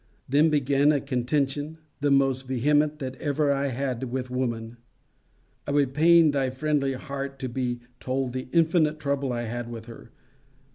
Then 0.27 0.49
began 0.49 0.91
a 0.91 0.99
contention 0.99 1.77
the 1.99 2.09
most 2.09 2.47
vehement 2.47 2.97
that 2.97 3.15
ever 3.17 3.51
I 3.51 3.67
had 3.67 4.05
with 4.05 4.31
woman. 4.31 4.77
It 5.67 5.75
would 5.75 5.93
pain 5.93 6.31
thy 6.31 6.49
friendly 6.49 6.93
heart 6.93 7.37
to 7.37 7.47
be 7.47 7.81
told 7.99 8.33
the 8.33 8.47
infinite 8.51 8.99
trouble 8.99 9.31
I 9.31 9.43
had 9.43 9.69
with 9.69 9.85
her. 9.85 10.09